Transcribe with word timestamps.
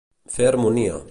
Fer 0.37 0.47
harmonia. 0.55 0.97